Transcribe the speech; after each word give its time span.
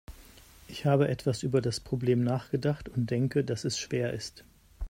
Ich 0.67 0.87
habe 0.87 1.09
etwas 1.09 1.43
über 1.43 1.61
das 1.61 1.79
Problem 1.79 2.23
nachgedacht 2.23 2.89
und 2.89 3.11
denke, 3.11 3.43
dass 3.43 3.65
es 3.65 3.77
schwer 3.77 4.13
ist. 4.13 4.43